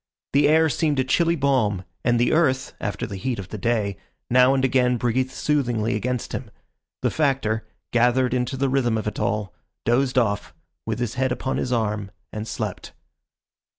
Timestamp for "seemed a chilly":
0.67-1.35